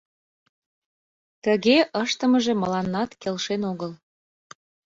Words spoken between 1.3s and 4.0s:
Тыге ыштымыже мыланнат келшен огыл.